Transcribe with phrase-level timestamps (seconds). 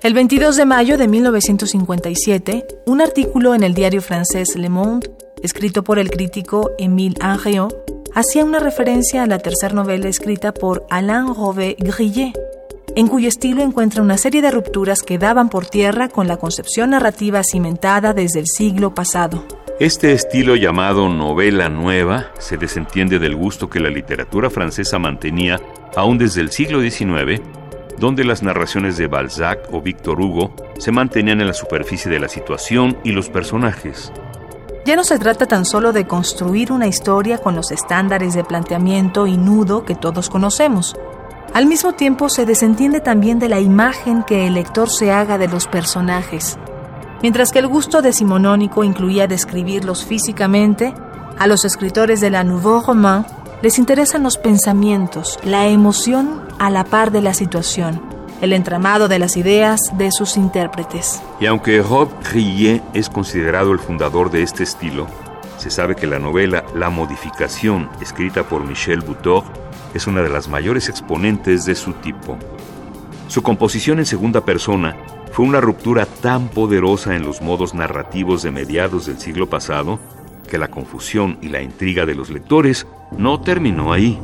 [0.00, 5.10] El 22 de mayo de 1957, un artículo en el diario francés Le Monde,
[5.42, 7.74] escrito por el crítico Émile Henriot,
[8.14, 12.32] hacía una referencia a la tercera novela escrita por Alain Robert Grillet,
[12.94, 16.90] en cuyo estilo encuentra una serie de rupturas que daban por tierra con la concepción
[16.90, 19.46] narrativa cimentada desde el siglo pasado.
[19.80, 25.60] Este estilo llamado novela nueva se desentiende del gusto que la literatura francesa mantenía
[25.96, 27.40] aún desde el siglo XIX,
[27.98, 32.28] donde las narraciones de Balzac o Victor Hugo se mantenían en la superficie de la
[32.28, 34.12] situación y los personajes.
[34.84, 39.26] Ya no se trata tan solo de construir una historia con los estándares de planteamiento
[39.26, 40.96] y nudo que todos conocemos.
[41.52, 45.48] Al mismo tiempo se desentiende también de la imagen que el lector se haga de
[45.48, 46.58] los personajes.
[47.20, 50.94] Mientras que el gusto decimonónico incluía describirlos físicamente,
[51.38, 53.26] a los escritores de la Nouveau Roman
[53.60, 58.00] les interesan los pensamientos, la emoción a la par de la situación,
[58.40, 61.22] el entramado de las ideas de sus intérpretes.
[61.40, 65.06] Y aunque Rob Grillet es considerado el fundador de este estilo,
[65.56, 69.44] se sabe que la novela La modificación, escrita por Michel Butor,
[69.94, 72.38] es una de las mayores exponentes de su tipo.
[73.26, 74.96] Su composición en segunda persona
[75.32, 79.98] fue una ruptura tan poderosa en los modos narrativos de mediados del siglo pasado
[80.48, 82.86] que la confusión y la intriga de los lectores
[83.16, 84.18] no terminó ahí.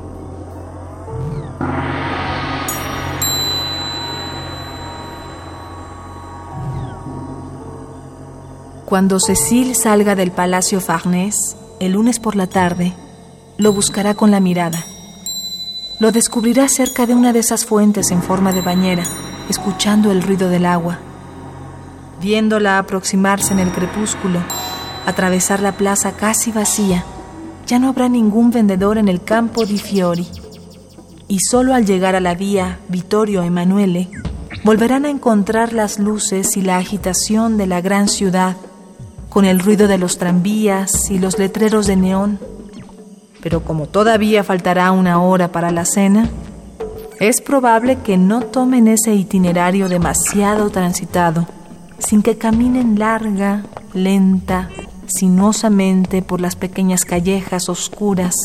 [8.84, 12.92] Cuando Cecil salga del Palacio Farnés, el lunes por la tarde,
[13.56, 14.84] lo buscará con la mirada.
[16.00, 19.04] Lo descubrirá cerca de una de esas fuentes en forma de bañera,
[19.48, 20.98] escuchando el ruido del agua.
[22.20, 24.40] Viéndola aproximarse en el crepúsculo,
[25.06, 27.06] atravesar la plaza casi vacía,
[27.66, 30.28] ya no habrá ningún vendedor en el campo di Fiori.
[31.26, 34.10] Y solo al llegar a la vía Vittorio Emanuele,
[34.62, 38.56] volverán a encontrar las luces y la agitación de la gran ciudad,
[39.34, 42.38] con el ruido de los tranvías y los letreros de neón.
[43.42, 46.30] Pero como todavía faltará una hora para la cena,
[47.18, 51.48] es probable que no tomen ese itinerario demasiado transitado,
[51.98, 54.70] sin que caminen larga, lenta,
[55.08, 58.36] sinuosamente por las pequeñas callejas oscuras,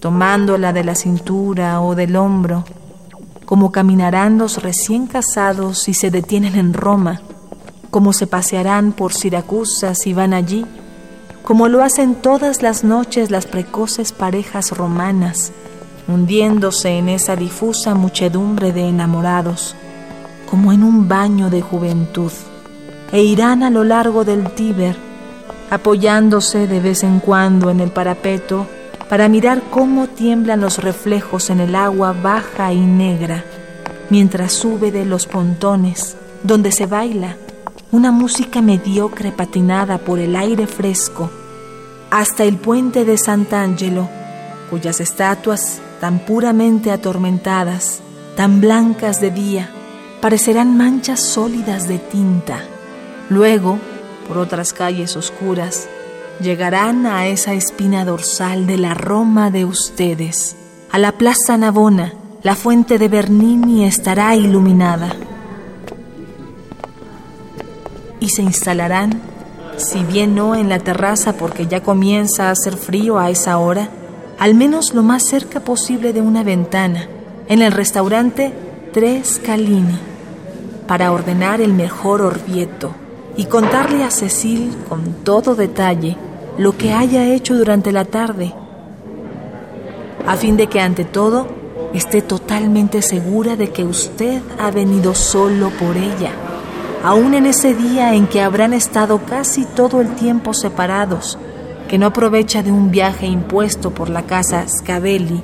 [0.00, 2.66] tomándola de la cintura o del hombro,
[3.46, 7.22] como caminarán los recién casados si se detienen en Roma,
[7.90, 10.64] como se pasearán por Siracusa si van allí,
[11.42, 15.52] como lo hacen todas las noches las precoces parejas romanas,
[16.06, 19.74] hundiéndose en esa difusa muchedumbre de enamorados,
[20.48, 22.32] como en un baño de juventud,
[23.12, 24.96] e irán a lo largo del Tíber,
[25.70, 28.66] apoyándose de vez en cuando en el parapeto
[29.08, 33.44] para mirar cómo tiemblan los reflejos en el agua baja y negra,
[34.08, 37.36] mientras sube de los pontones, donde se baila
[37.92, 41.28] una música mediocre patinada por el aire fresco,
[42.10, 44.08] hasta el puente de Sant'Angelo,
[44.70, 48.00] cuyas estatuas, tan puramente atormentadas,
[48.36, 49.70] tan blancas de día,
[50.20, 52.60] parecerán manchas sólidas de tinta.
[53.28, 53.78] Luego,
[54.28, 55.88] por otras calles oscuras,
[56.40, 60.56] llegarán a esa espina dorsal de la Roma de ustedes,
[60.92, 65.12] a la Plaza Navona, la fuente de Bernini estará iluminada
[68.20, 69.20] y se instalarán,
[69.76, 73.88] si bien no en la terraza porque ya comienza a hacer frío a esa hora,
[74.38, 77.08] al menos lo más cerca posible de una ventana,
[77.48, 78.52] en el restaurante
[78.92, 79.98] Tres Calini,
[80.86, 82.92] para ordenar el mejor orvieto
[83.36, 86.16] y contarle a Cecil con todo detalle
[86.58, 88.52] lo que haya hecho durante la tarde,
[90.26, 91.46] a fin de que ante todo
[91.94, 96.49] esté totalmente segura de que usted ha venido solo por ella
[97.02, 101.38] aún en ese día en que habrán estado casi todo el tiempo separados,
[101.88, 105.42] que no aprovecha de un viaje impuesto por la casa Scavelli,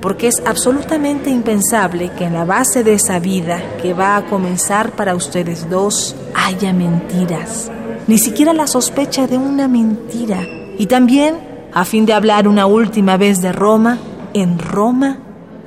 [0.00, 4.92] porque es absolutamente impensable que en la base de esa vida que va a comenzar
[4.92, 7.70] para ustedes dos haya mentiras,
[8.06, 10.40] ni siquiera la sospecha de una mentira,
[10.78, 11.36] y también,
[11.72, 13.98] a fin de hablar una última vez de Roma,
[14.34, 15.18] en Roma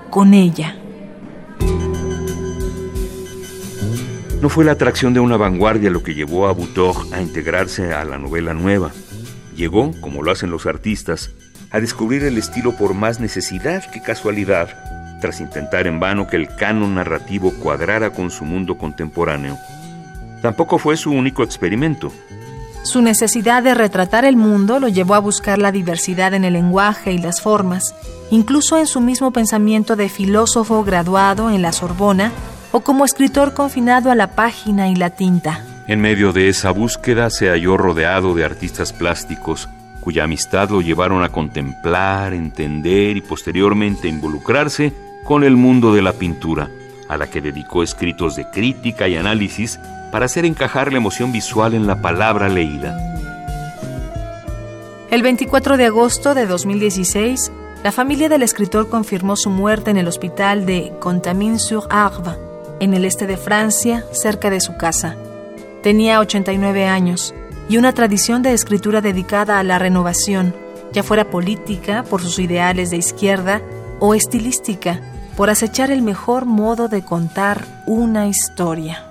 [0.09, 0.80] con ella.
[4.41, 8.03] No fue la atracción de una vanguardia lo que llevó a Butor a integrarse a
[8.03, 8.89] la novela nueva.
[9.55, 11.29] Llegó, como lo hacen los artistas,
[11.69, 16.47] a descubrir el estilo por más necesidad que casualidad, tras intentar en vano que el
[16.55, 19.59] canon narrativo cuadrara con su mundo contemporáneo.
[20.41, 22.11] Tampoco fue su único experimento.
[22.81, 27.13] Su necesidad de retratar el mundo lo llevó a buscar la diversidad en el lenguaje
[27.13, 27.93] y las formas,
[28.31, 32.31] incluso en su mismo pensamiento de filósofo graduado en la Sorbona
[32.71, 35.63] o como escritor confinado a la página y la tinta.
[35.87, 39.67] En medio de esa búsqueda se halló rodeado de artistas plásticos
[40.01, 44.91] cuya amistad lo llevaron a contemplar, entender y posteriormente involucrarse
[45.23, 46.69] con el mundo de la pintura,
[47.07, 49.79] a la que dedicó escritos de crítica y análisis
[50.11, 52.97] para hacer encajar la emoción visual en la palabra leída.
[55.09, 57.51] El 24 de agosto de 2016,
[57.83, 62.50] la familia del escritor confirmó su muerte en el hospital de Contamine-sur-Arve,
[62.81, 65.15] en el este de Francia, cerca de su casa.
[65.83, 67.33] Tenía 89 años
[67.69, 70.53] y una tradición de escritura dedicada a la renovación,
[70.91, 73.61] ya fuera política por sus ideales de izquierda
[73.99, 74.99] o estilística
[75.37, 79.05] por acechar el mejor modo de contar una historia.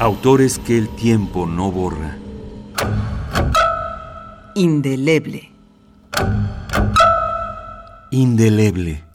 [0.00, 2.18] Autores que el tiempo no borra.
[4.56, 5.51] Indeleble.
[8.14, 9.11] Indeleble.